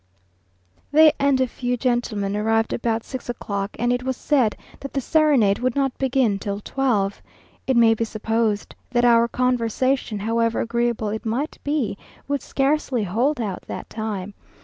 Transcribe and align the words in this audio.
They 0.91 1.13
and 1.19 1.39
a 1.39 1.45
few 1.45 1.77
gentlemen 1.77 2.35
arrived 2.35 2.73
about 2.73 3.03
six 3.03 3.29
o'clock, 3.29 3.75
and 3.77 3.93
it 3.93 4.01
was 4.01 4.17
said 4.17 4.55
that 4.79 4.93
the 4.93 4.99
serenade 4.99 5.59
would 5.59 5.75
not 5.75 5.95
begin 5.99 6.39
till 6.39 6.59
twelve. 6.59 7.21
It 7.67 7.77
may 7.77 7.93
be 7.93 8.03
supposed 8.03 8.73
that 8.89 9.05
our 9.05 9.27
conversation, 9.27 10.17
however 10.17 10.59
agreeable 10.61 11.09
it 11.09 11.23
might 11.23 11.59
be, 11.63 11.99
would 12.27 12.41
scarcely 12.41 13.03
hold 13.03 13.39
out 13.39 13.61
that 13.67 13.91
time. 13.91 14.33